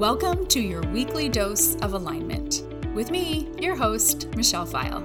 [0.00, 2.62] Welcome to your weekly dose of alignment
[2.94, 5.04] with me, your host, Michelle Pfile.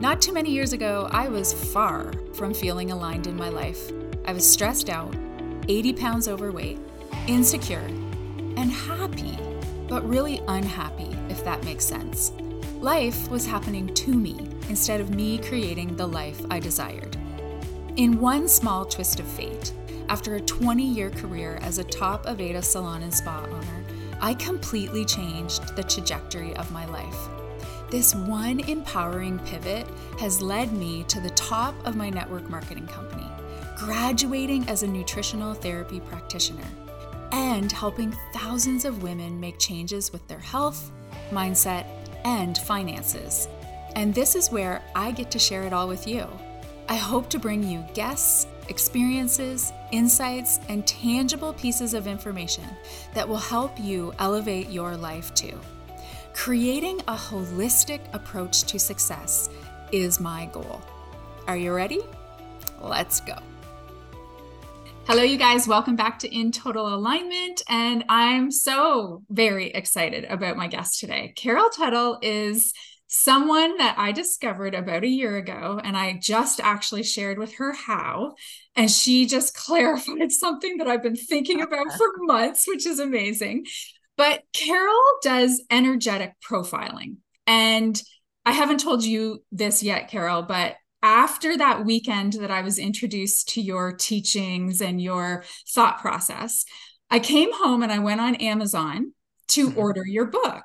[0.00, 3.90] Not too many years ago, I was far from feeling aligned in my life.
[4.26, 5.12] I was stressed out,
[5.66, 6.78] 80 pounds overweight,
[7.26, 7.84] insecure,
[8.56, 9.36] and happy,
[9.88, 12.30] but really unhappy, if that makes sense.
[12.78, 17.16] Life was happening to me instead of me creating the life I desired.
[17.96, 19.72] In one small twist of fate,
[20.08, 23.79] after a 20 year career as a top Aveda salon and spa owner,
[24.20, 27.28] I completely changed the trajectory of my life.
[27.90, 29.86] This one empowering pivot
[30.18, 33.26] has led me to the top of my network marketing company,
[33.76, 36.68] graduating as a nutritional therapy practitioner,
[37.32, 40.92] and helping thousands of women make changes with their health,
[41.30, 41.86] mindset,
[42.24, 43.48] and finances.
[43.96, 46.28] And this is where I get to share it all with you.
[46.88, 52.64] I hope to bring you guests, experiences, insights, and tangible pieces of information
[53.12, 55.60] that will help you elevate your life too.
[56.32, 59.50] Creating a holistic approach to success
[59.92, 60.80] is my goal.
[61.46, 62.00] Are you ready?
[62.80, 63.34] Let's go.
[65.06, 65.66] Hello, you guys.
[65.66, 67.62] Welcome back to In Total Alignment.
[67.68, 71.32] And I'm so very excited about my guest today.
[71.34, 72.72] Carol Tuttle is
[73.12, 77.72] someone that I discovered about a year ago, and I just actually shared with her
[77.72, 78.36] how.
[78.76, 83.66] And she just clarified something that I've been thinking about for months, which is amazing.
[84.16, 87.16] But Carol does energetic profiling.
[87.46, 88.00] And
[88.46, 93.48] I haven't told you this yet, Carol, but after that weekend that I was introduced
[93.50, 95.44] to your teachings and your
[95.74, 96.64] thought process,
[97.10, 99.14] I came home and I went on Amazon
[99.48, 99.78] to mm-hmm.
[99.78, 100.64] order your book.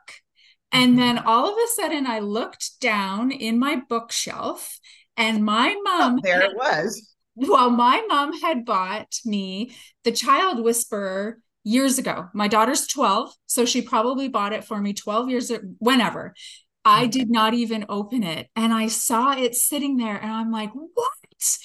[0.75, 0.99] And mm-hmm.
[0.99, 4.77] then all of a sudden, I looked down in my bookshelf,
[5.15, 6.15] and my mom.
[6.15, 7.15] Oh, there had, it was.
[7.35, 9.73] Well, my mom had bought me
[10.03, 12.27] The Child Whisperer years ago.
[12.33, 16.35] My daughter's 12, so she probably bought it for me 12 years, whenever.
[16.83, 18.49] I did not even open it.
[18.55, 21.57] And I saw it sitting there, and I'm like, what?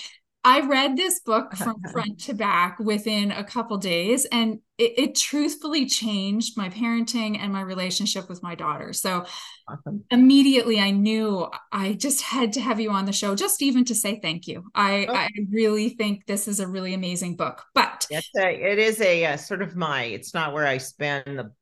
[0.42, 1.92] I read this book uh-huh, from uh-huh.
[1.92, 7.52] front to back within a couple days, and it, it, truthfully changed my parenting and
[7.52, 8.94] my relationship with my daughter.
[8.94, 9.26] So
[9.68, 10.04] awesome.
[10.10, 13.94] immediately, I knew I just had to have you on the show, just even to
[13.94, 14.64] say thank you.
[14.74, 15.14] I, oh.
[15.14, 17.62] I really think this is a really amazing book.
[17.74, 20.04] But a, it is a, a, sort of my.
[20.04, 21.52] It's not where I spend the.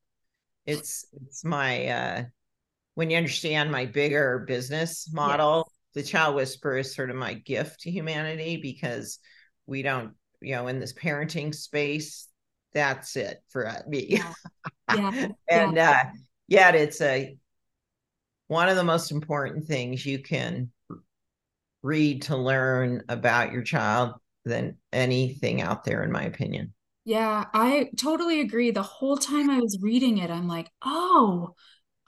[0.67, 1.87] It's it's my.
[1.87, 2.25] uh
[2.95, 7.81] when you understand my bigger business model the child whisperer is sort of my gift
[7.81, 9.19] to humanity because
[9.67, 12.29] we don't, you know, in this parenting space,
[12.73, 14.07] that's it for me.
[14.09, 14.33] Yeah.
[14.95, 15.29] yeah.
[15.51, 15.91] and yeah.
[15.91, 16.11] uh
[16.47, 17.37] yet it's a
[18.49, 20.71] one of the most important things you can
[21.83, 26.73] read to learn about your child than anything out there in my opinion.
[27.05, 28.71] Yeah, I totally agree.
[28.71, 31.55] The whole time I was reading it, I'm like, oh,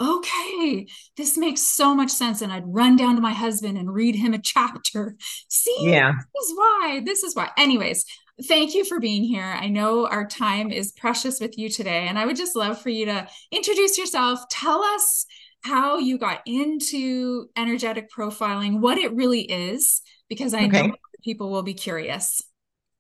[0.00, 2.40] okay, this makes so much sense.
[2.40, 5.16] And I'd run down to my husband and read him a chapter.
[5.48, 6.12] See, yeah.
[6.12, 7.50] this is why, this is why.
[7.58, 8.04] Anyways,
[8.48, 9.44] thank you for being here.
[9.44, 12.06] I know our time is precious with you today.
[12.08, 15.26] And I would just love for you to introduce yourself, tell us
[15.62, 20.86] how you got into energetic profiling, what it really is, because I okay.
[20.86, 22.40] know people will be curious.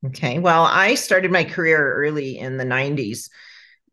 [0.06, 0.38] Okay.
[0.38, 3.28] Well, I started my career early in the 90s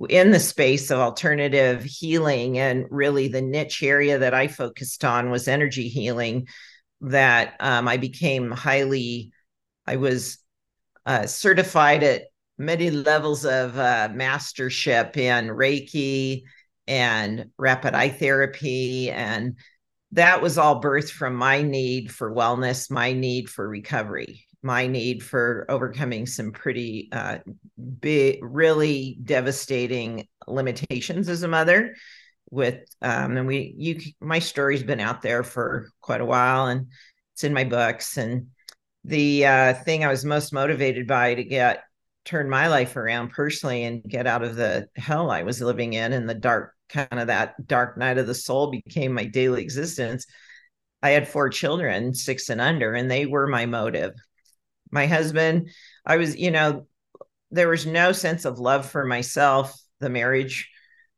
[0.09, 5.31] in the space of alternative healing and really the niche area that i focused on
[5.31, 6.47] was energy healing
[7.01, 9.31] that um, i became highly
[9.85, 10.37] i was
[11.05, 12.23] uh, certified at
[12.57, 16.43] many levels of uh, mastership in reiki
[16.87, 19.55] and rapid eye therapy and
[20.13, 25.23] that was all birthed from my need for wellness my need for recovery my need
[25.23, 27.39] for overcoming some pretty uh,
[27.99, 31.95] big, really devastating limitations as a mother.
[32.49, 36.87] With um, and we, you, my story's been out there for quite a while, and
[37.33, 38.17] it's in my books.
[38.17, 38.47] And
[39.03, 41.83] the uh, thing I was most motivated by to get
[42.23, 46.13] turn my life around personally and get out of the hell I was living in,
[46.13, 50.25] and the dark kind of that dark night of the soul became my daily existence.
[51.03, 54.13] I had four children, six and under, and they were my motive
[54.91, 55.69] my husband.
[56.05, 56.87] I was, you know,
[57.51, 59.79] there was no sense of love for myself.
[59.99, 60.69] The marriage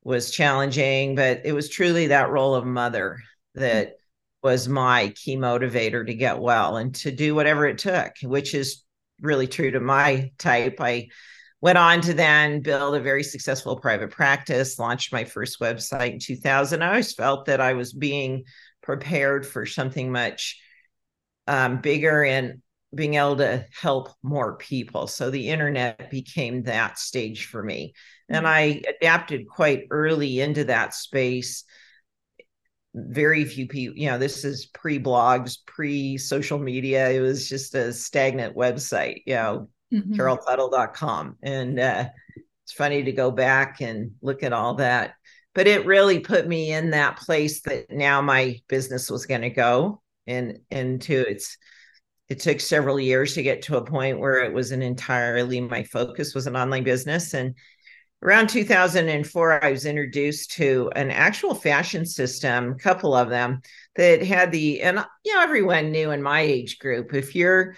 [0.04, 3.20] was challenging, but it was truly that role of mother
[3.56, 3.94] that
[4.42, 8.84] was my key motivator to get well and to do whatever it took, which is
[9.22, 10.78] really true to my type.
[10.80, 11.10] I
[11.62, 16.20] went on to then build a very successful private practice, launched my first website in
[16.20, 16.82] 2000.
[16.82, 18.46] I always felt that I was being
[18.82, 20.58] prepared for something much
[21.48, 22.62] um, bigger and
[22.94, 25.08] being able to help more people.
[25.08, 27.94] So the internet became that stage for me.
[28.30, 28.50] And mm.
[28.50, 31.64] I adapted quite early into that space.
[32.96, 37.10] Very few people, you know, this is pre blogs, pre social media.
[37.10, 40.14] It was just a stagnant website, you know, mm-hmm.
[40.14, 41.38] caroltuttle.com.
[41.44, 42.10] And uh,
[42.64, 45.14] it's funny to go back and look at all that.
[45.54, 49.50] But it really put me in that place that now my business was going to
[49.50, 51.58] go and into its
[52.30, 55.84] it took several years to get to a point where it was an entirely my
[55.84, 57.56] focus was an online business and
[58.24, 63.62] around 2004 i was introduced to an actual fashion system a couple of them
[63.96, 67.76] that had the and you know everyone knew in my age group if you're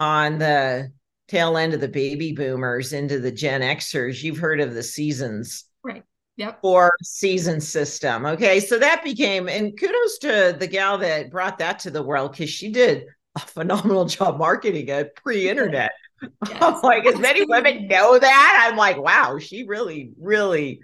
[0.00, 0.90] on the
[1.26, 5.64] tail end of the baby boomers into the gen xers you've heard of the seasons
[5.82, 6.04] right
[6.38, 6.60] Yep.
[6.62, 8.24] Four season system.
[8.24, 8.60] Okay.
[8.60, 12.48] So that became, and kudos to the gal that brought that to the world because
[12.48, 13.06] she did
[13.36, 15.92] a phenomenal job marketing it pre-internet.
[16.22, 16.30] Yes.
[16.62, 20.80] I'm like, as many women know that, I'm like, wow, she really, really.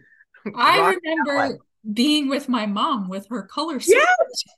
[0.55, 1.58] I remember
[1.93, 3.79] being with my mom with her color.
[3.85, 4.06] Yes,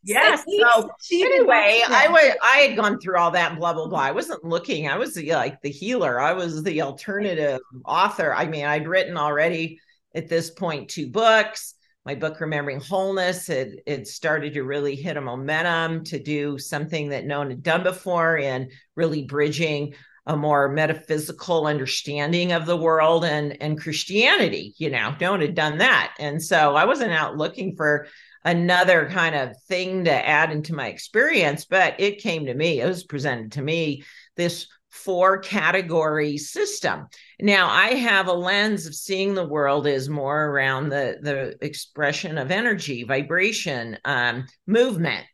[0.05, 0.45] yes.
[0.45, 3.99] So anyway, I was I had gone through all that blah blah blah.
[3.99, 4.89] I wasn't looking.
[4.89, 6.21] I was the, like the healer.
[6.21, 8.33] I was the alternative author.
[8.33, 9.81] I mean, I'd written already
[10.15, 11.75] at this point two books
[12.07, 17.09] my book remembering wholeness it, it started to really hit a momentum to do something
[17.09, 19.93] that no one had done before and really bridging
[20.29, 25.55] a more metaphysical understanding of the world and and christianity you know no one had
[25.55, 28.07] done that and so i wasn't out looking for
[28.45, 32.87] another kind of thing to add into my experience but it came to me it
[32.87, 34.03] was presented to me
[34.37, 37.07] this four category system.
[37.41, 42.39] Now I have a lens of seeing the world as more around the the expression
[42.39, 45.27] of energy, vibration, um, movement,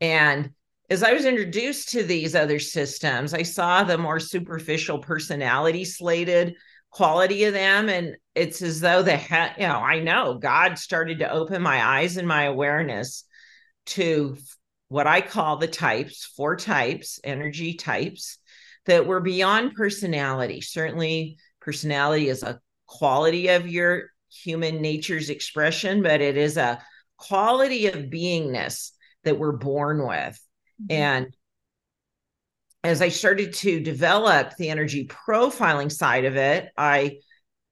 [0.00, 0.50] and
[0.90, 6.54] as I was introduced to these other systems, I saw the more superficial personality slated
[6.90, 11.20] quality of them, and it's as though the he- you know I know God started
[11.20, 13.24] to open my eyes and my awareness
[13.86, 14.36] to
[14.88, 18.36] what I call the types, four types, energy types
[18.86, 20.60] that we're beyond personality.
[20.60, 26.82] Certainly, personality is a quality of your human nature's expression, but it is a
[27.16, 28.90] quality of beingness
[29.24, 30.40] that we're born with.
[30.82, 30.90] Mm-hmm.
[30.90, 31.36] And
[32.84, 37.18] as I started to develop the energy profiling side of it, I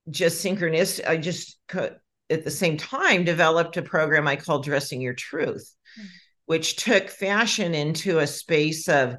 [0.08, 1.96] just synchronous, I just could,
[2.28, 6.06] at the same time developed a program I called Dressing Your Truth, mm-hmm.
[6.46, 9.16] which took fashion into a space of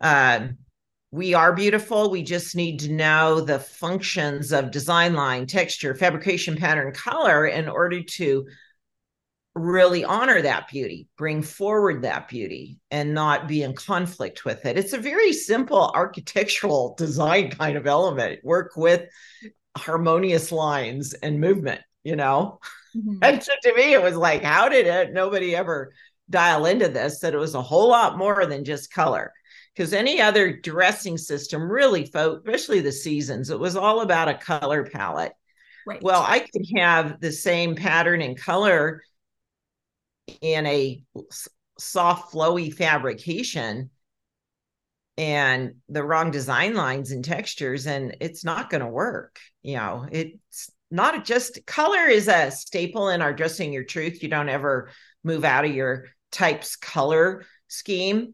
[0.00, 0.48] uh,
[1.12, 2.10] we are beautiful.
[2.10, 7.68] We just need to know the functions of design line, texture, fabrication pattern, color in
[7.68, 8.46] order to
[9.56, 14.78] really honor that beauty, bring forward that beauty, and not be in conflict with it.
[14.78, 18.44] It's a very simple architectural design kind of element.
[18.44, 19.08] Work with
[19.76, 22.60] harmonious lines and movement, you know?
[22.96, 23.18] Mm-hmm.
[23.22, 25.12] And so to me, it was like, how did it?
[25.12, 25.92] Nobody ever
[26.28, 29.32] dial into this, that it was a whole lot more than just color
[29.74, 34.84] because any other dressing system really, especially the seasons, it was all about a color
[34.84, 35.32] palette.
[35.86, 36.02] Right.
[36.02, 39.02] Well, I could have the same pattern and color
[40.40, 41.02] in a
[41.78, 43.90] soft, flowy fabrication
[45.16, 49.38] and the wrong design lines and textures, and it's not going to work.
[49.62, 54.22] You know, it's not just color is a staple in our dressing your truth.
[54.22, 54.90] You don't ever
[55.22, 58.32] move out of your types color scheme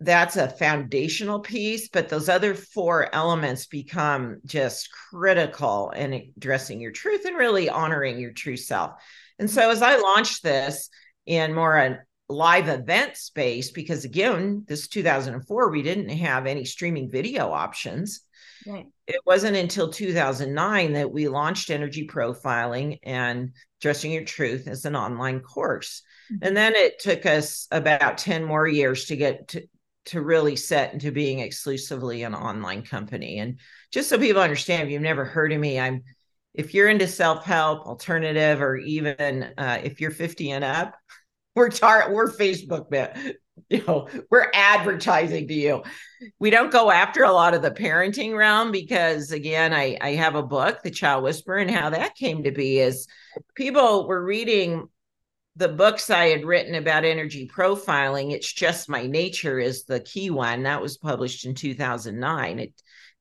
[0.00, 6.92] that's a foundational piece, but those other four elements become just critical in addressing your
[6.92, 8.92] truth and really honoring your true self.
[9.38, 10.88] And so as I launched this
[11.26, 11.98] in more a
[12.30, 18.20] live event space, because again, this 2004, we didn't have any streaming video options.
[18.66, 18.86] Right.
[19.06, 23.52] It wasn't until 2009 that we launched energy profiling and
[23.82, 26.02] dressing your truth as an online course.
[26.32, 26.46] Mm-hmm.
[26.46, 29.66] And then it took us about 10 more years to get to,
[30.06, 33.38] to really set into being exclusively an online company.
[33.38, 33.58] And
[33.92, 36.02] just so people understand, if you've never heard of me, I'm
[36.52, 40.94] if you're into self-help, alternative, or even uh, if you're 50 and up,
[41.54, 43.34] we're tar- we're Facebook, man.
[43.68, 45.82] You know, we're advertising to you.
[46.38, 50.34] We don't go after a lot of the parenting realm because, again, I I have
[50.34, 53.06] a book, The Child Whisperer, and how that came to be is
[53.54, 54.88] people were reading
[55.56, 60.30] the books I had written about energy profiling, It's Just My Nature is the key
[60.30, 60.62] one.
[60.62, 62.58] That was published in 2009.
[62.58, 62.72] It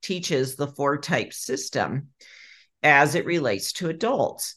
[0.01, 2.09] teaches the four type system
[2.83, 4.55] as it relates to adults.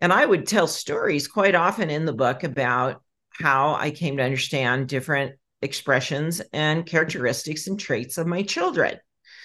[0.00, 3.02] And I would tell stories quite often in the book about
[3.32, 8.98] how I came to understand different expressions and characteristics and traits of my children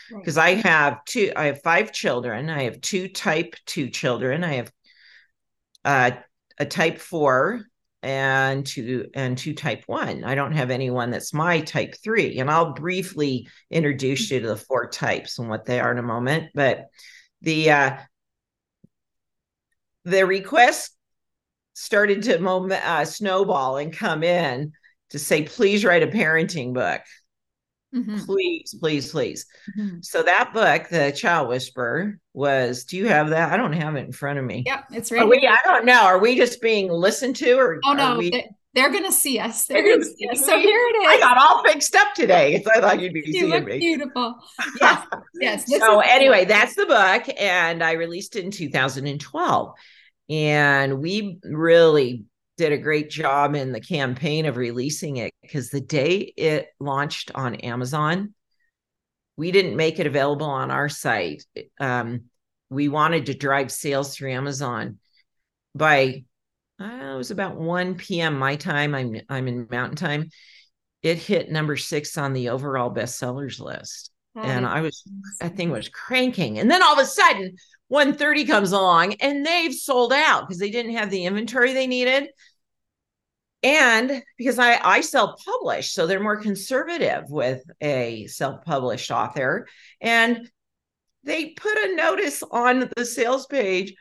[0.10, 0.58] because right.
[0.58, 2.50] I have two, I have five children.
[2.50, 4.44] I have two type two children.
[4.44, 4.72] I have
[5.86, 6.12] uh,
[6.60, 7.62] a type four
[8.02, 10.24] and two and two type one.
[10.24, 12.40] I don't have anyone that's my type three.
[12.40, 16.04] And I'll briefly introduce you to the four types and what they are in a
[16.04, 16.52] moment.
[16.54, 16.86] But
[17.42, 17.98] the uh,
[20.06, 20.96] the request
[21.74, 24.74] started to moment, uh, snowball and come in
[25.12, 27.02] to say, please write a parenting book.
[27.94, 28.20] Mm-hmm.
[28.26, 29.46] Please, please, please.
[29.78, 29.98] Mm-hmm.
[30.02, 32.84] So that book, The Child Whisperer, was.
[32.84, 33.52] Do you have that?
[33.52, 34.64] I don't have it in front of me.
[34.66, 35.28] Yeah, it's right.
[35.28, 36.02] We, I don't know.
[36.02, 38.30] Are we just being listened to, or oh no, we...
[38.74, 39.66] they, are going to see us.
[39.66, 40.46] They're, going to see us.
[40.46, 41.08] So here it is.
[41.10, 42.62] I got all fixed up today.
[42.64, 43.80] So I thought you'd be you seeing me.
[43.80, 44.36] Beautiful.
[44.80, 45.08] Yes.
[45.34, 45.80] yes.
[45.80, 49.74] so anyway, that's the book, and I released it in 2012,
[50.30, 52.26] and we really
[52.60, 57.32] did a great job in the campaign of releasing it because the day it launched
[57.34, 58.34] on Amazon,
[59.38, 61.46] we didn't make it available on our site.
[61.80, 62.26] Um,
[62.70, 65.00] we wanted to drive sales through Amazon
[65.74, 66.26] by
[66.82, 68.38] uh, it was about 1 p.m.
[68.38, 68.94] my time.
[68.94, 70.30] I'm I'm in mountain time.
[71.02, 74.12] It hit number six on the overall bestsellers list.
[74.36, 75.02] and I was
[75.40, 76.60] that thing was cranking.
[76.60, 77.56] And then all of a sudden,
[77.88, 82.30] 130 comes along and they've sold out because they didn't have the inventory they needed
[83.64, 89.68] and because I I self publish, so they're more conservative with a self published author,
[90.02, 90.50] and
[91.24, 93.94] they put a notice on the sales page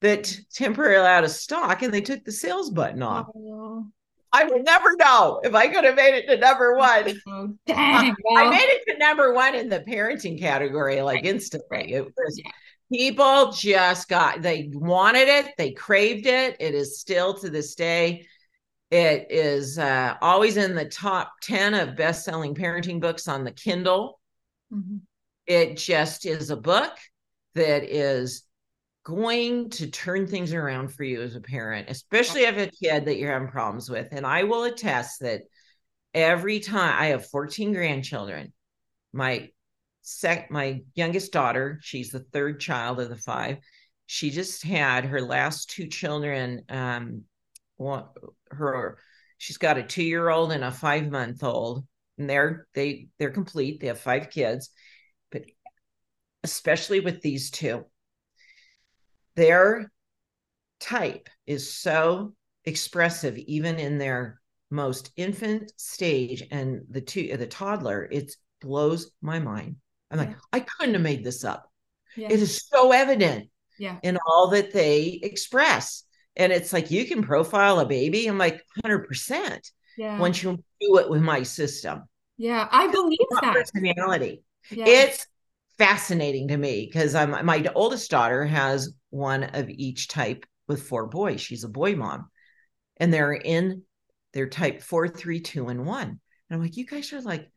[0.00, 3.28] that temporarily out of stock, and they took the sales button off.
[3.34, 3.86] Oh.
[4.30, 7.18] I will never know if I could have made it to number one.
[7.26, 8.46] Oh, dang, well.
[8.46, 11.94] I made it to number one in the parenting category like instantly.
[11.94, 12.50] It was yeah.
[12.92, 16.56] people just got they wanted it, they craved it.
[16.60, 18.26] It is still to this day
[18.90, 23.52] it is uh, always in the top 10 of best selling parenting books on the
[23.52, 24.18] Kindle.
[24.72, 24.98] Mm-hmm.
[25.46, 26.92] It just is a book
[27.54, 28.44] that is
[29.04, 33.16] going to turn things around for you as a parent, especially if a kid that
[33.16, 34.08] you're having problems with.
[34.12, 35.42] And I will attest that
[36.12, 38.52] every time I have 14 grandchildren,
[39.12, 39.48] my
[40.02, 43.58] sec my youngest daughter, she's the third child of the five.
[44.06, 47.24] She just had her last two children um,
[48.50, 48.98] her
[49.38, 51.84] she's got a two year old and a five month old
[52.18, 54.70] and they're they they're complete they have five kids
[55.30, 55.42] but
[56.42, 57.84] especially with these two
[59.36, 59.90] their
[60.80, 64.40] type is so expressive even in their
[64.70, 69.76] most infant stage and the two the toddler it blows my mind
[70.10, 70.36] i'm like yeah.
[70.52, 71.70] i couldn't have made this up
[72.16, 72.28] yeah.
[72.30, 73.96] it is so evident yeah.
[74.02, 76.04] in all that they express
[76.38, 78.26] and it's like you can profile a baby.
[78.26, 79.60] I'm like 100%
[79.98, 80.16] yeah.
[80.18, 82.04] Once you do it with my system.
[82.36, 83.52] Yeah i believe that.
[83.52, 84.42] personality.
[84.70, 84.84] Yeah.
[84.86, 85.26] it's
[85.76, 91.06] fascinating to me because i'm my oldest daughter has one of each type with four
[91.08, 91.40] boys.
[91.40, 92.30] She's a boy mom.
[92.98, 93.82] And they're in
[94.32, 96.08] their type four three two and one.
[96.08, 97.50] And i'm like you guys are like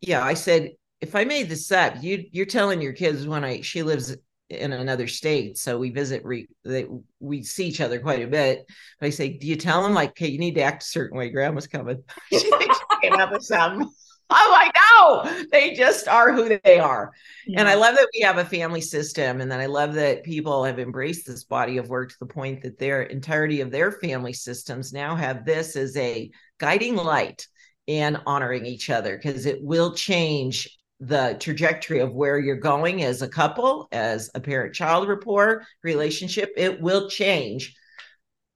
[0.00, 3.60] yeah i said if i made this up you you're telling your kids when i
[3.60, 4.16] she lives
[4.48, 5.58] in another state.
[5.58, 6.86] So we visit re, they,
[7.20, 8.64] we see each other quite a bit.
[9.00, 11.18] But i say do you tell them like okay you need to act a certain
[11.18, 11.30] way.
[11.30, 12.80] Grandma's coming she thinks
[13.12, 13.88] up with something
[14.30, 17.12] i'm like no they just are who they are.
[17.46, 17.60] Yeah.
[17.60, 20.64] and i love that we have a family system and then i love that people
[20.64, 24.32] have embraced this body of work to the point that their entirety of their family
[24.32, 27.46] systems now have this as a guiding light
[27.86, 33.22] in honoring each other because it will change the trajectory of where you're going as
[33.22, 37.74] a couple, as a parent child rapport relationship, it will change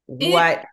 [0.09, 0.65] it, what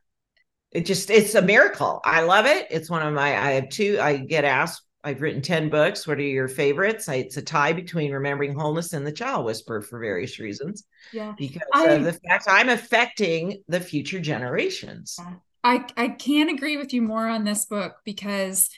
[0.71, 2.01] it just it's a miracle.
[2.03, 2.67] I love it.
[2.69, 6.05] It's one of my I have two I get asked I've written 10 books.
[6.05, 7.07] What are your favorites?
[7.07, 10.83] I, it's a tie between Remembering Wholeness and The Child Whisperer for various reasons.
[11.13, 11.33] Yeah.
[11.37, 15.17] Because I, of the fact I'm affecting the future generations.
[15.63, 18.69] I, I can't agree with you more on this book because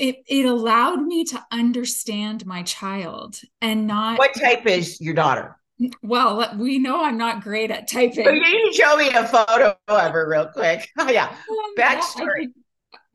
[0.00, 5.56] it it allowed me to understand my child and not what type is your daughter?
[6.02, 8.26] Well we know i'm not great at typing.
[8.26, 10.88] Oh, you can show me a photo of her real quick.
[10.98, 11.28] Oh yeah.
[11.28, 12.48] Um, backstory.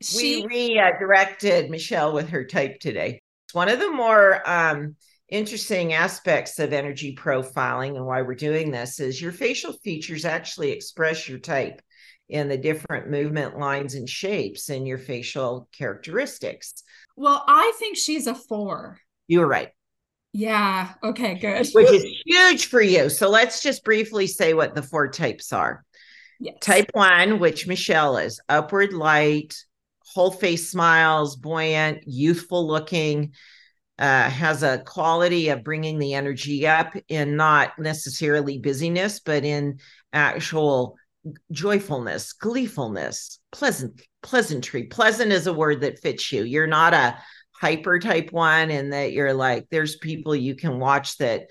[0.00, 3.20] she, we redirected michelle with her type today.
[3.46, 4.96] It's one of the more um,
[5.28, 10.70] interesting aspects of energy profiling and why we're doing this is your facial features actually
[10.70, 11.82] express your type
[12.28, 16.82] in the different movement lines and shapes in your facial characteristics.
[17.16, 18.98] Well, I think she's a four.
[19.28, 19.70] You were right.
[20.32, 20.92] Yeah.
[21.02, 21.66] Okay, good.
[21.72, 23.08] Which is huge for you.
[23.08, 25.84] So let's just briefly say what the four types are.
[26.38, 26.56] Yes.
[26.60, 29.56] Type one, which Michelle is upward light,
[30.00, 33.32] whole face smiles, buoyant, youthful looking,
[33.98, 39.78] uh, has a quality of bringing the energy up in not necessarily busyness, but in
[40.12, 40.96] actual
[41.50, 44.84] joyfulness, gleefulness, pleasant, pleasantry.
[44.84, 46.44] Pleasant is a word that fits you.
[46.44, 47.18] You're not a
[47.52, 51.46] hyper type one, and that you're like, there's people you can watch that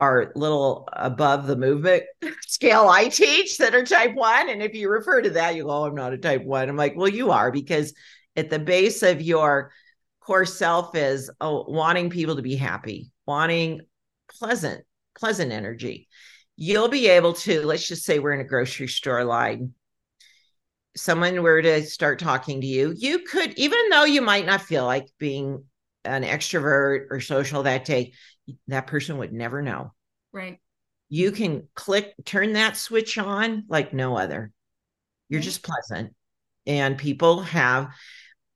[0.00, 2.02] are little above the movement
[2.48, 4.48] scale I teach that are type one.
[4.48, 6.68] And if you refer to that, you go, oh, I'm not a type one.
[6.68, 7.94] I'm like, well, you are because
[8.34, 9.70] at the base of your
[10.20, 13.82] core self is oh, wanting people to be happy, wanting
[14.38, 14.84] pleasant,
[15.16, 16.08] pleasant energy.
[16.56, 19.74] You'll be able to, let's just say we're in a grocery store line.
[20.94, 24.84] Someone were to start talking to you, you could, even though you might not feel
[24.84, 25.64] like being
[26.04, 28.12] an extrovert or social that day,
[28.68, 29.92] that person would never know.
[30.32, 30.58] Right.
[31.08, 34.52] You can click, turn that switch on like no other.
[35.28, 35.44] You're right.
[35.44, 36.14] just pleasant.
[36.66, 37.88] And people have,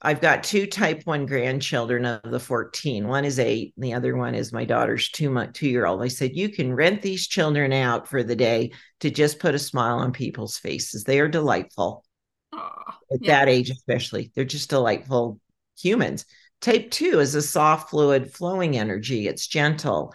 [0.03, 3.09] I've got two type one grandchildren of the 14.
[3.09, 6.03] One is eight, and the other one is my daughter's two month, two year old.
[6.03, 9.59] I said, You can rent these children out for the day to just put a
[9.59, 11.05] smile on people's faces.
[11.05, 12.05] They are delightful.
[12.53, 13.38] At yeah.
[13.38, 15.41] that age, especially, they're just delightful
[15.79, 16.26] humans.
[16.61, 19.29] Type two is a soft, fluid, flowing energy.
[19.29, 20.15] It's gentle.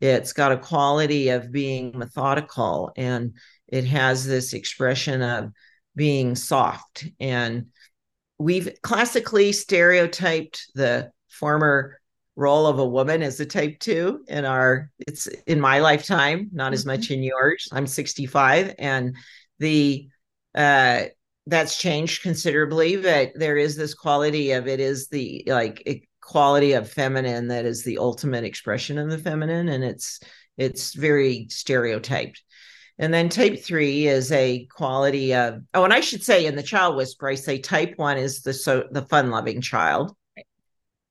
[0.00, 3.34] It's got a quality of being methodical and
[3.66, 5.52] it has this expression of
[5.96, 7.08] being soft.
[7.18, 7.66] And
[8.38, 11.98] we've classically stereotyped the former
[12.36, 16.66] role of a woman as a type two in our it's in my lifetime not
[16.66, 16.74] mm-hmm.
[16.74, 19.16] as much in yours i'm 65 and
[19.58, 20.08] the
[20.54, 21.02] uh
[21.48, 26.88] that's changed considerably but there is this quality of it is the like quality of
[26.88, 30.20] feminine that is the ultimate expression of the feminine and it's
[30.56, 32.42] it's very stereotyped
[32.98, 36.62] and then type three is a quality of oh and i should say in the
[36.62, 40.14] child whisper i say type one is the so the fun loving child.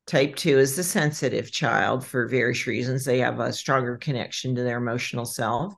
[0.08, 3.04] Type two is the sensitive child for various reasons.
[3.04, 5.74] They have a stronger connection to their emotional self.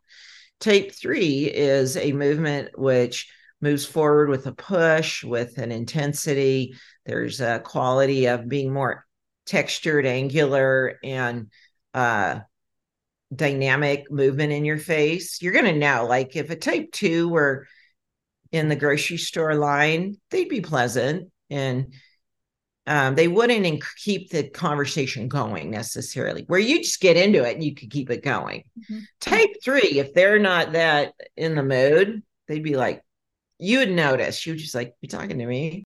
[0.59, 6.75] Type three is a movement which moves forward with a push, with an intensity.
[7.07, 9.03] There's a quality of being more
[9.47, 11.47] textured, angular, and
[11.95, 12.41] uh,
[13.33, 15.41] dynamic movement in your face.
[15.41, 17.67] You're going to know, like, if a type two were
[18.51, 21.93] in the grocery store line, they'd be pleasant and
[22.87, 26.43] um, they wouldn't inc- keep the conversation going necessarily.
[26.47, 28.63] Where you just get into it and you could keep it going.
[28.79, 28.99] Mm-hmm.
[29.21, 33.03] Type three, if they're not that in the mood, they'd be like,
[33.59, 34.43] you would notice.
[34.45, 35.83] You would just like, you talking to me?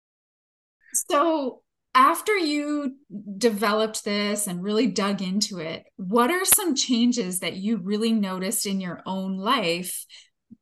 [0.93, 1.62] So
[1.95, 2.95] after you
[3.37, 8.65] developed this and really dug into it, what are some changes that you really noticed
[8.65, 10.05] in your own life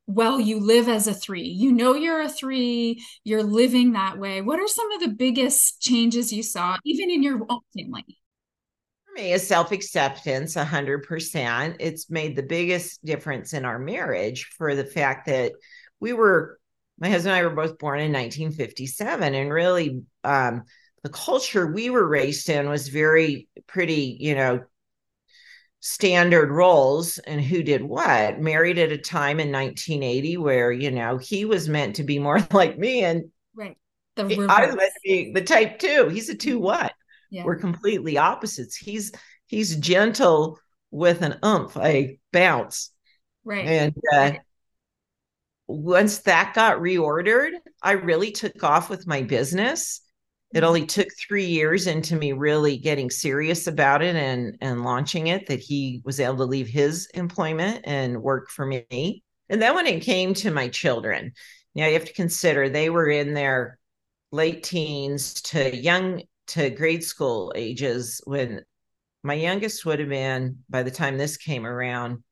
[0.08, 1.48] well you live as a three?
[1.48, 4.42] You know you're a three you're living that way.
[4.42, 8.06] What are some of the biggest changes you saw even in your own family?
[9.06, 14.86] For me is self-acceptance 100% it's made the biggest difference in our marriage for the
[14.86, 15.54] fact that
[16.00, 16.60] we were
[17.02, 20.64] my husband and I were both born in 1957, and really, um,
[21.04, 24.64] the culture we were raised in was very pretty, you know,
[25.80, 28.40] standard roles and who did what.
[28.40, 32.40] Married at a time in 1980 where you know he was meant to be more
[32.52, 33.78] like me, and right,
[34.16, 36.10] the I was meant to be the type two.
[36.10, 36.94] He's a two what?
[37.30, 37.46] Yeah.
[37.46, 38.76] We're completely opposites.
[38.76, 39.12] He's
[39.48, 40.60] he's gentle
[40.92, 42.92] with an umph, a bounce,
[43.44, 43.96] right, and.
[44.14, 44.40] Uh, right
[45.72, 50.02] once that got reordered, I really took off with my business.
[50.54, 50.66] It mm-hmm.
[50.66, 55.48] only took three years into me really getting serious about it and and launching it
[55.48, 59.24] that he was able to leave his employment and work for me.
[59.50, 61.34] And then when it came to my children,
[61.76, 63.80] now you have to consider they were in their
[64.32, 68.64] late teens to young to grade school ages when
[69.24, 72.24] my youngest would have been by the time this came around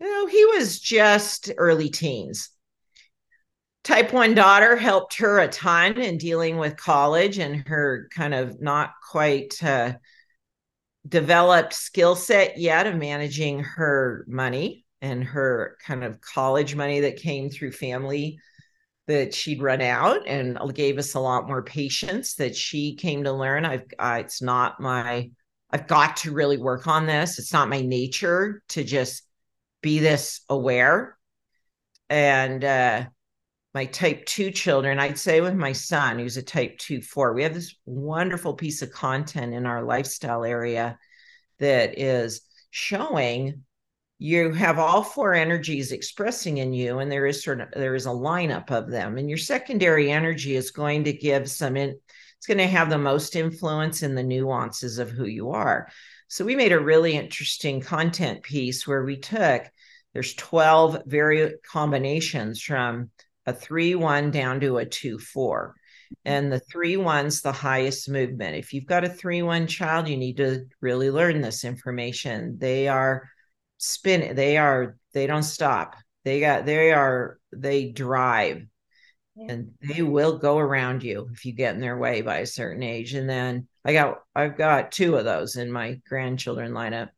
[0.00, 2.50] you know, he was just early teens.
[3.86, 8.60] Type 1 daughter helped her a ton in dealing with college and her kind of
[8.60, 9.92] not quite uh,
[11.06, 17.16] developed skill set yet of managing her money and her kind of college money that
[17.16, 18.40] came through family
[19.06, 23.32] that she'd run out and gave us a lot more patience that she came to
[23.32, 25.30] learn i've uh, it's not my
[25.70, 29.22] i've got to really work on this it's not my nature to just
[29.86, 31.16] be this aware.
[32.10, 33.04] And uh,
[33.76, 37.42] my type two children, I'd say with my son, who's a type two four, we
[37.42, 40.98] have this wonderful piece of content in our lifestyle area
[41.58, 43.64] that is showing
[44.18, 48.06] you have all four energies expressing in you and there is sort of there is
[48.06, 49.18] a lineup of them.
[49.18, 52.00] And your secondary energy is going to give some in
[52.38, 55.88] it's going to have the most influence in the nuances of who you are.
[56.28, 59.64] So we made a really interesting content piece where we took
[60.14, 63.10] there's 12 very combinations from
[63.46, 66.14] a 3 1 down to a 2 4 mm-hmm.
[66.24, 68.56] and the three one's the highest movement.
[68.56, 72.58] If you've got a three one child, you need to really learn this information.
[72.58, 73.28] They are
[73.78, 75.96] spinning, they are they don't stop.
[76.24, 78.66] They got they are they drive.
[79.38, 79.52] Yeah.
[79.52, 82.82] and they will go around you if you get in their way by a certain
[82.82, 83.12] age.
[83.12, 87.10] And then i got i've got two of those in my grandchildren lineup.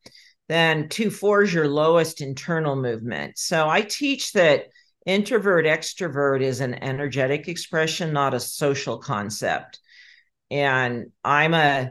[0.49, 3.39] Then two four is your lowest internal movement.
[3.39, 4.67] So i teach that
[5.09, 9.81] introvert extrovert is an energetic expression not a social concept
[10.51, 11.91] and i'm a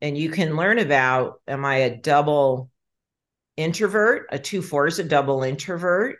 [0.00, 2.70] and you can learn about am i a double
[3.56, 4.26] introvert.
[4.30, 6.18] A two four is a double introvert.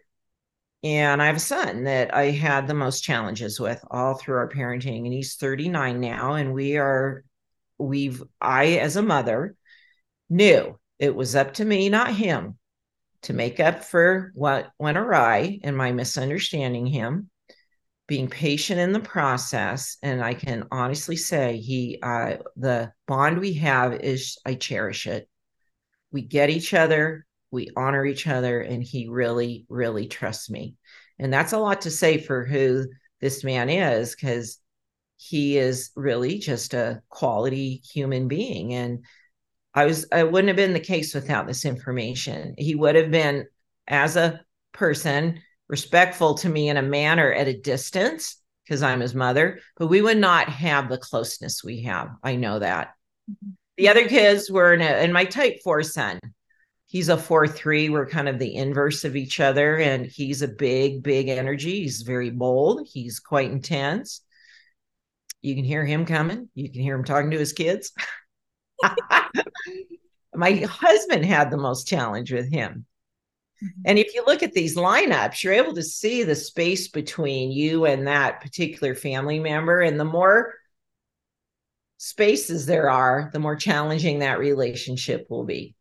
[0.83, 4.49] And I have a son that I had the most challenges with all through our
[4.49, 5.05] parenting.
[5.05, 6.35] And he's 39 now.
[6.35, 7.25] And we are,
[7.79, 9.57] we've, I, as a mother,
[10.29, 12.59] knew it was up to me, not him,
[13.23, 17.31] to make up for what went awry in my misunderstanding him,
[18.07, 19.97] being patient in the process.
[20.03, 25.29] And I can honestly say, he, uh, the bond we have is, I cherish it.
[26.13, 30.75] We get each other we honor each other and he really really trusts me
[31.19, 32.87] and that's a lot to say for who
[33.21, 34.59] this man is because
[35.17, 39.05] he is really just a quality human being and
[39.77, 42.55] i was i wouldn't have been the case without this information.
[42.59, 43.47] He would have been
[43.87, 44.41] as a
[44.73, 49.87] person respectful to me in a manner at a distance because i'm his mother but
[49.87, 52.09] we would not have the closeness we have.
[52.23, 52.95] I know that.
[53.31, 53.51] Mm-hmm.
[53.77, 56.21] the other kids were in, a, in my type four son.
[56.87, 61.03] He's a 4-3 we're kind of the inverse of each other and he's a big
[61.03, 61.83] big energy.
[61.83, 62.89] He's very bold.
[62.91, 64.23] He's quite intense.
[65.43, 66.49] You can hear him coming.
[66.55, 67.93] You can hear him talking to his kids
[70.35, 72.85] my husband had the most challenge with him
[73.63, 73.81] mm-hmm.
[73.85, 77.85] and if you look at these lineups you're able to see the space between you
[77.87, 80.55] and that particular family member and the more
[81.99, 85.75] spaces there are the more challenging that relationship will be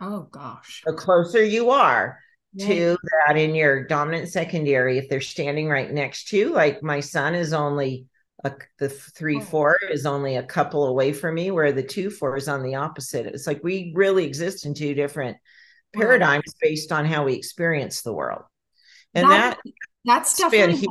[0.00, 0.82] Oh gosh.
[0.84, 2.18] The closer you are
[2.52, 2.66] yeah.
[2.66, 7.00] to that in your dominant secondary, if they're standing right next to you, like my
[7.00, 8.06] son is only
[8.44, 9.40] a, the three oh.
[9.40, 12.76] four is only a couple away from me, where the two four is on the
[12.76, 13.26] opposite.
[13.26, 15.36] It's like we really exist in two different
[15.92, 18.42] paradigms based on how we experience the world.
[19.14, 19.72] And that, that
[20.04, 20.86] that's definitely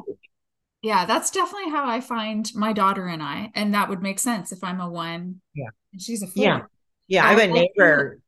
[0.81, 3.51] yeah, that's definitely how I find my daughter and I.
[3.55, 5.41] And that would make sense if I'm a one.
[5.55, 5.69] Yeah.
[5.93, 6.43] And she's a four.
[6.43, 6.61] Yeah.
[7.07, 7.25] Yeah.
[7.25, 8.19] I have a neighbor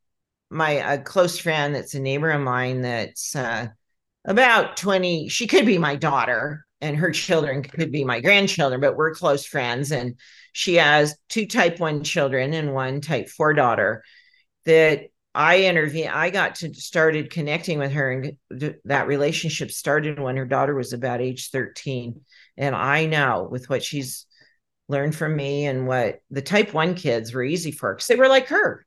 [0.49, 3.67] my a close friend that's a neighbor of mine that's uh,
[4.25, 8.95] about 20 she could be my daughter and her children could be my grandchildren but
[8.95, 10.15] we're close friends and
[10.51, 14.03] she has two type 1 children and one type 4 daughter
[14.65, 20.19] that I intervened I got to started connecting with her and th- that relationship started
[20.19, 22.21] when her daughter was about age 13
[22.57, 24.25] and I know with what she's
[24.87, 28.27] learned from me and what the type 1 kids were easy for because they were
[28.27, 28.85] like her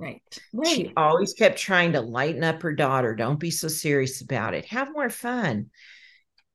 [0.00, 0.22] Right.
[0.54, 0.66] right.
[0.66, 3.14] She always kept trying to lighten up her daughter.
[3.14, 4.64] Don't be so serious about it.
[4.64, 5.66] Have more fun.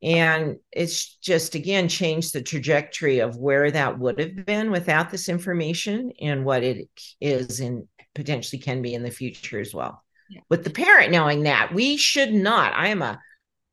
[0.06, 5.28] And it's just, again, changed the trajectory of where that would have been without this
[5.30, 6.88] information and what it
[7.20, 10.04] is and potentially can be in the future as well.
[10.30, 10.42] Yeah.
[10.48, 12.74] With the parent knowing that, we should not.
[12.76, 13.20] I am a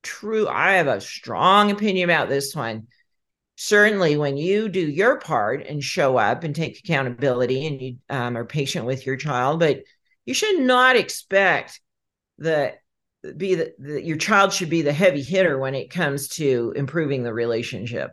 [0.02, 2.86] true, I have a strong opinion about this one
[3.56, 8.36] certainly when you do your part and show up and take accountability and you um,
[8.36, 9.82] are patient with your child but
[10.24, 11.80] you should not expect
[12.38, 12.78] that
[13.36, 17.22] be the, the, your child should be the heavy hitter when it comes to improving
[17.22, 18.10] the relationship.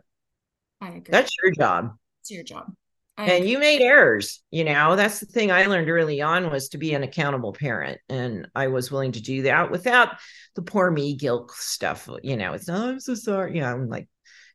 [0.80, 1.02] I agree.
[1.10, 1.96] That's your job.
[2.20, 2.72] It's your job.
[3.18, 3.50] I and agree.
[3.50, 4.96] you made errors you know?
[4.96, 8.68] That's the thing i learned early on was to be an accountable parent and i
[8.68, 10.16] was willing to do that without
[10.54, 12.54] the poor me guilt stuff you know?
[12.54, 13.56] It's oh i'm so sorry.
[13.56, 14.08] You know, i'm like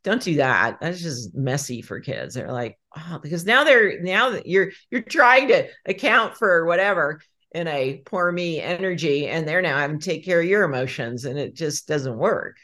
[0.05, 0.77] don't do that.
[0.79, 2.35] That's just messy for kids.
[2.35, 7.19] They're like oh because now they're now that you're you're trying to account for whatever
[7.55, 11.23] in a poor me energy and they're now having to take care of your emotions
[11.23, 12.57] and it just doesn't work.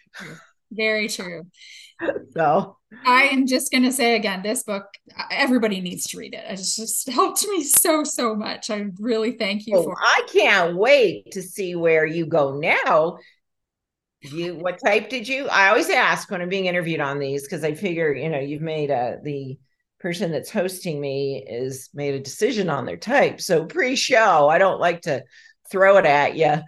[0.71, 1.43] Very true.
[2.33, 2.77] So.
[3.05, 4.85] I am just going to say again this book
[5.29, 6.43] everybody needs to read it.
[6.49, 8.71] It just helped me so so much.
[8.71, 13.19] I really thank you oh, for i can't wait to see where you go now.
[14.21, 17.63] You what type did you i always ask when i'm being interviewed on these because
[17.63, 19.57] i figure you know you've made a the
[20.01, 24.79] person that's hosting me is made a decision on their type so pre-show i don't
[24.79, 25.23] like to
[25.71, 26.61] throw it at you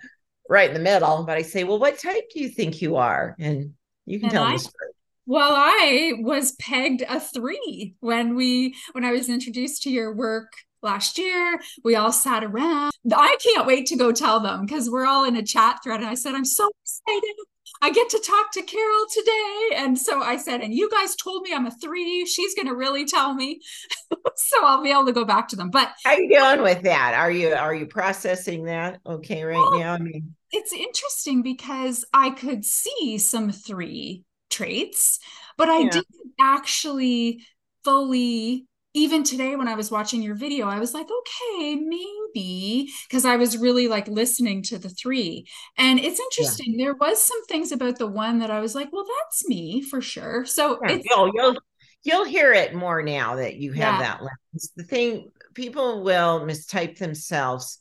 [0.50, 1.24] right in the middle.
[1.24, 3.36] But I say, well, what type do you think you are?
[3.39, 3.74] And
[4.06, 4.91] you can and tell I, the story.
[5.26, 10.52] Well, I was pegged a three when we when I was introduced to your work
[10.84, 11.60] last year.
[11.84, 12.91] We all sat around.
[13.12, 16.00] I can't wait to go tell them because we're all in a chat thread.
[16.00, 17.36] And I said, I'm so excited.
[17.82, 19.69] I get to talk to Carol today.
[19.76, 22.26] And so I said, and you guys told me I'm a three.
[22.26, 23.60] She's going to really tell me.
[24.36, 25.69] so I'll be able to go back to them.
[25.69, 27.13] But how are you doing with that?
[27.13, 29.93] Are you are you processing that okay right well, now?
[29.93, 35.19] I mean, it's interesting because I could see some three traits,
[35.58, 35.89] but I yeah.
[35.89, 37.43] didn't actually
[37.84, 43.25] fully even today when I was watching your video, I was like, okay, maybe because
[43.25, 45.47] I was really like listening to the three.
[45.77, 46.77] And it's interesting.
[46.77, 46.86] Yeah.
[46.86, 49.99] There was some things about the one that I was like, well, that's me for
[49.99, 50.45] sure.
[50.45, 51.58] So yeah, you'll, you'll
[52.03, 53.99] you'll hear it more now that you have yeah.
[53.99, 54.71] that lens.
[54.75, 57.79] The thing people will mistype themselves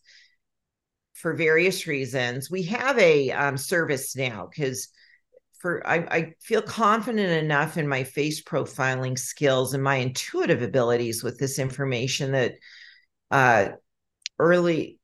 [1.15, 2.51] for various reasons.
[2.51, 4.89] We have a um, service now because
[5.63, 11.23] for I, I, feel confident enough in my face profiling skills and my intuitive abilities
[11.23, 12.55] with this information that
[13.31, 13.69] uh,
[14.41, 14.99] early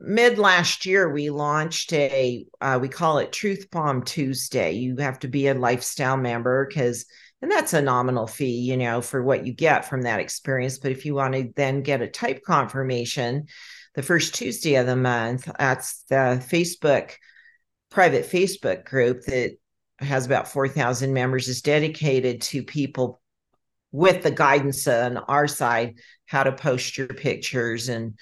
[0.00, 4.72] mid last year we launched a uh, we call it truth bomb tuesday.
[4.72, 7.04] You have to be a lifestyle member because
[7.42, 10.78] and that's a nominal fee you know for what you get from that experience.
[10.78, 13.46] But if you want to then get a type confirmation
[13.94, 17.14] the first tuesday of the month that's the facebook
[17.90, 19.56] private facebook group that
[20.00, 23.20] has about 4,000 members, is dedicated to people
[23.90, 27.88] with the guidance on our side how to post your pictures.
[27.88, 28.18] And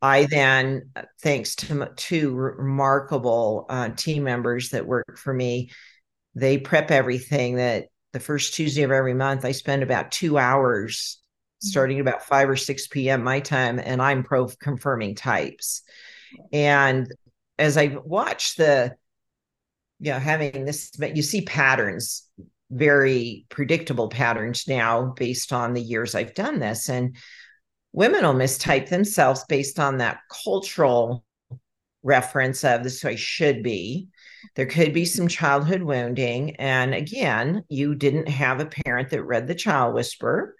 [0.00, 0.90] I then,
[1.22, 5.70] thanks to two remarkable uh, team members that work for me,
[6.34, 11.18] they prep everything that the first Tuesday of every month, I spend about two hours
[11.18, 11.68] mm-hmm.
[11.68, 13.22] starting about 5 or 6 p.m.
[13.22, 15.82] my time, and I'm pro confirming types.
[16.52, 17.12] And
[17.58, 18.96] as I watch the
[20.04, 22.28] you know having this but you see patterns
[22.70, 26.88] very predictable patterns now based on the years I've done this.
[26.88, 27.16] And
[27.92, 31.24] women will mistype themselves based on that cultural
[32.02, 34.08] reference of this way should be.
[34.56, 36.56] There could be some childhood wounding.
[36.56, 40.56] And again you didn't have a parent that read the child whisper.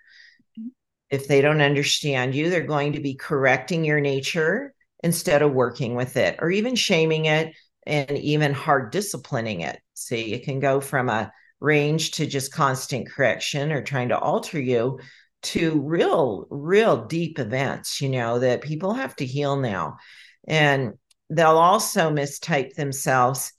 [1.10, 5.94] If they don't understand you they're going to be correcting your nature instead of working
[5.96, 7.54] with it or even shaming it
[7.86, 9.78] and even hard disciplining it.
[9.94, 14.60] See, it can go from a range to just constant correction or trying to alter
[14.60, 15.00] you
[15.42, 19.98] to real, real deep events, you know, that people have to heal now.
[20.46, 20.94] And
[21.30, 23.52] they'll also mistype themselves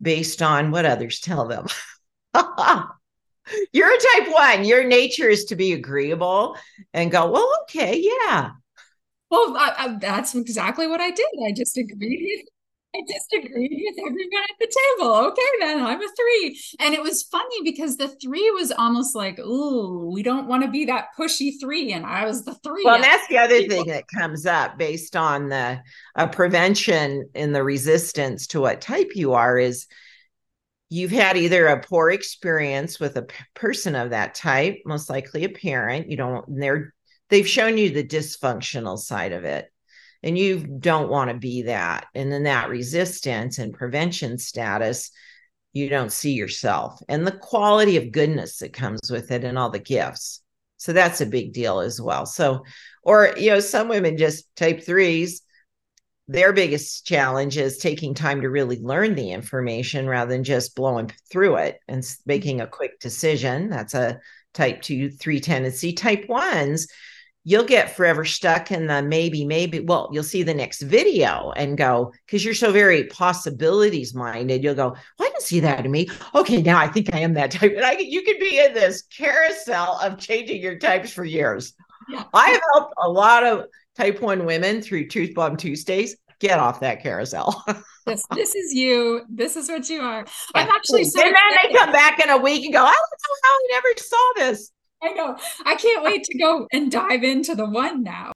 [0.00, 1.66] based on what others tell them.
[3.72, 4.64] You're a type one.
[4.64, 6.56] Your nature is to be agreeable
[6.94, 8.50] and go, well, okay, yeah.
[9.30, 11.26] Well, I, I, that's exactly what I did.
[11.46, 12.44] I just agreed
[12.94, 14.66] I disagreed with everyone at the
[14.98, 15.14] table.
[15.14, 16.60] Okay, then I'm a three.
[16.78, 20.70] And it was funny because the three was almost like, ooh, we don't want to
[20.70, 21.92] be that pushy three.
[21.92, 22.82] And I was the three.
[22.84, 25.80] Well, that's the other thing that comes up based on the
[26.16, 29.86] uh, prevention in the resistance to what type you are is
[30.90, 35.44] you've had either a poor experience with a p- person of that type, most likely
[35.44, 36.10] a parent.
[36.10, 36.92] You don't, they're,
[37.30, 39.71] they've shown you the dysfunctional side of it
[40.22, 42.06] and you don't want to be that.
[42.14, 45.10] And then that resistance and prevention status
[45.72, 47.00] you don't see yourself.
[47.08, 50.42] And the quality of goodness that comes with it and all the gifts.
[50.76, 52.26] So that's a big deal as well.
[52.26, 52.64] So
[53.02, 55.42] or you know some women just type threes.
[56.28, 61.12] Their biggest challenge is taking time to really learn the information rather than just blowing
[61.30, 62.22] through it and mm-hmm.
[62.26, 63.68] making a quick decision.
[63.68, 64.20] That's a
[64.54, 65.92] type 2 3 tendency.
[65.92, 66.86] Type 1s
[67.44, 69.80] you'll get forever stuck in the maybe, maybe.
[69.80, 74.74] Well, you'll see the next video and go, because you're so very possibilities minded, you'll
[74.74, 76.08] go, well, I can see that in me.
[76.34, 77.72] Okay, now I think I am that type.
[77.74, 81.74] And I you could be in this carousel of changing your types for years.
[82.08, 82.24] Yeah.
[82.34, 86.80] I have helped a lot of type one women through Truth Bomb Tuesdays get off
[86.80, 87.64] that carousel.
[88.06, 89.22] this, this is you.
[89.28, 90.26] This is what you are.
[90.54, 92.92] I'm actually so and then they come back in a week and go, I don't
[92.92, 94.72] know how I never saw this.
[95.02, 95.36] I know.
[95.64, 98.32] I can't wait to go and dive into the one now.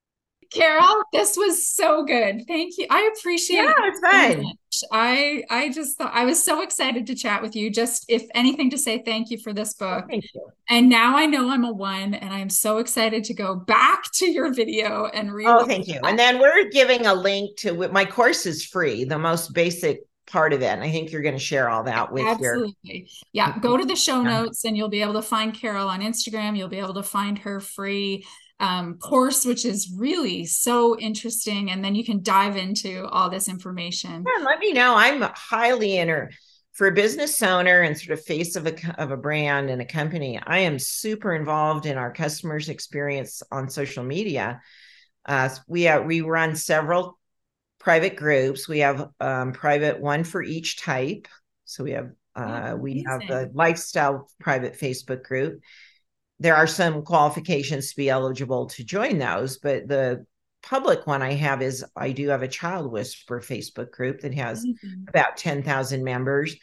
[0.53, 2.45] Carol, this was so good.
[2.47, 2.87] Thank you.
[2.91, 4.57] I appreciate yeah, it.
[4.71, 7.71] So I I just thought I was so excited to chat with you.
[7.71, 10.07] Just if anything to say thank you for this oh, book.
[10.09, 10.49] Thank you.
[10.69, 14.31] And now I know I'm a one and I'm so excited to go back to
[14.31, 15.47] your video and read.
[15.49, 16.01] Oh, thank you.
[16.05, 20.53] And then we're giving a link to my course is free, the most basic part
[20.53, 20.67] of it.
[20.67, 22.77] And I think you're going to share all that with your Absolutely.
[22.83, 23.07] your.
[23.33, 23.59] Yeah.
[23.59, 26.57] Go to the show notes and you'll be able to find Carol on Instagram.
[26.57, 28.25] You'll be able to find her free
[28.59, 31.71] um, course, which is really so interesting.
[31.71, 34.25] And then you can dive into all this information.
[34.27, 34.95] Yeah, let me know.
[34.97, 36.31] I'm highly inter
[36.73, 39.87] for a business owner and sort of face of a of a brand and a
[39.87, 40.39] company.
[40.45, 44.61] I am super involved in our customers' experience on social media.
[45.25, 47.19] Uh, we have, we run several
[47.87, 48.69] private groups.
[48.69, 51.29] We have um, private one for each type.
[51.65, 55.63] So we have uh, oh, we have the lifestyle private Facebook group
[56.39, 60.27] there are some qualifications to be eligible to join those, but the
[60.63, 64.65] public one I have is I do have a child whisper Facebook group that has
[64.65, 65.05] mm-hmm.
[65.09, 66.57] about 10,000 members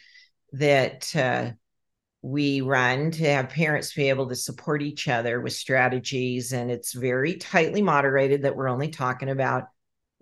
[0.52, 1.52] that uh,
[2.22, 6.52] we run to have parents be able to support each other with strategies.
[6.52, 9.64] And it's very tightly moderated that we're only talking about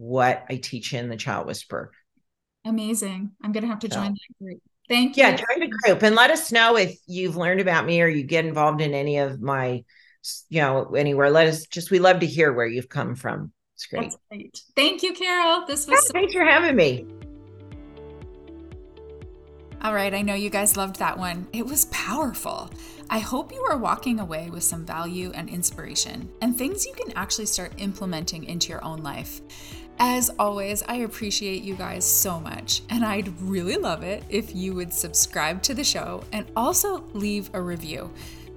[0.03, 1.93] what I teach in the child whisper.
[2.65, 3.31] Amazing.
[3.41, 4.01] I'm going to have to so.
[4.01, 4.61] join that group.
[4.89, 5.23] Thank you.
[5.23, 8.25] Yeah, join the group and let us know if you've learned about me or you
[8.25, 9.85] get involved in any of my,
[10.49, 11.31] you know, anywhere.
[11.31, 13.53] Let us just, we love to hear where you've come from.
[13.77, 14.13] It's great.
[14.29, 14.61] Great.
[14.75, 15.67] Thank you, Carol.
[15.67, 17.07] This was yeah, so- thanks for having me.
[19.83, 21.49] All right, I know you guys loved that one.
[21.53, 22.71] It was powerful.
[23.11, 27.13] I hope you are walking away with some value and inspiration and things you can
[27.17, 29.41] actually start implementing into your own life.
[29.99, 34.75] As always, I appreciate you guys so much, and I'd really love it if you
[34.75, 38.11] would subscribe to the show and also leave a review.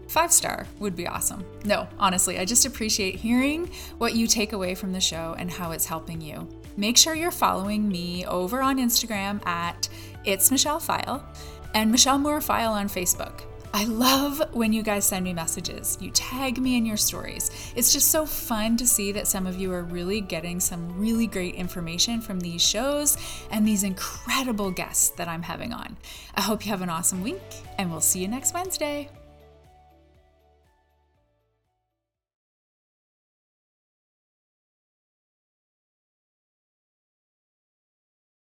[0.07, 1.45] Five star would be awesome.
[1.63, 5.71] No, honestly, I just appreciate hearing what you take away from the show and how
[5.71, 6.47] it's helping you.
[6.77, 9.89] Make sure you're following me over on Instagram at
[10.23, 11.23] It's Michelle Pfile
[11.73, 13.41] and Michelle Moore Pfile on Facebook.
[13.75, 15.97] I love when you guys send me messages.
[15.99, 17.51] You tag me in your stories.
[17.75, 21.27] It's just so fun to see that some of you are really getting some really
[21.27, 23.17] great information from these shows
[23.51, 25.97] and these incredible guests that I'm having on.
[26.35, 27.41] I hope you have an awesome week,
[27.77, 29.09] and we'll see you next Wednesday.